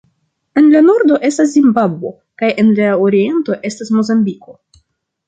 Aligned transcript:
En 0.61 0.69
la 0.75 0.79
nordo 0.85 1.19
estas 1.27 1.51
Zimbabvo, 1.51 2.11
kaj 2.43 2.49
en 2.63 2.71
la 2.79 2.87
oriento 3.09 3.59
estas 3.71 3.93
Mozambiko. 3.99 4.57